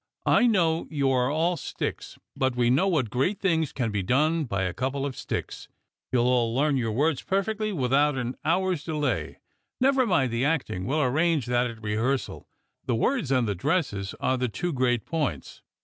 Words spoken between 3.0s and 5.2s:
great things can be done by a bundle of